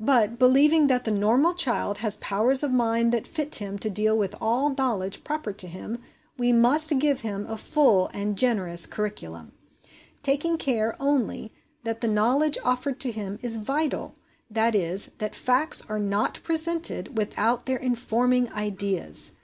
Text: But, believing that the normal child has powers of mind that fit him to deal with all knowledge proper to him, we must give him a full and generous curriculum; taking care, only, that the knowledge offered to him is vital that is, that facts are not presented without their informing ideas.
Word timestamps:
But, 0.00 0.36
believing 0.36 0.88
that 0.88 1.04
the 1.04 1.12
normal 1.12 1.54
child 1.54 1.98
has 1.98 2.16
powers 2.16 2.64
of 2.64 2.72
mind 2.72 3.12
that 3.12 3.24
fit 3.24 3.54
him 3.54 3.78
to 3.78 3.88
deal 3.88 4.18
with 4.18 4.34
all 4.40 4.70
knowledge 4.74 5.22
proper 5.22 5.52
to 5.52 5.68
him, 5.68 5.98
we 6.36 6.52
must 6.52 6.98
give 6.98 7.20
him 7.20 7.46
a 7.46 7.56
full 7.56 8.10
and 8.12 8.36
generous 8.36 8.84
curriculum; 8.84 9.52
taking 10.24 10.56
care, 10.58 10.96
only, 11.00 11.52
that 11.84 12.00
the 12.00 12.08
knowledge 12.08 12.58
offered 12.64 12.98
to 12.98 13.12
him 13.12 13.38
is 13.42 13.58
vital 13.58 14.12
that 14.50 14.74
is, 14.74 15.12
that 15.18 15.36
facts 15.36 15.84
are 15.88 16.00
not 16.00 16.40
presented 16.42 17.16
without 17.16 17.66
their 17.66 17.78
informing 17.78 18.50
ideas. 18.52 19.34